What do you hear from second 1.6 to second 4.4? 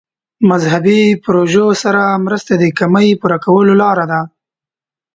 سره مرسته د کمۍ پوره کولو لاره ده.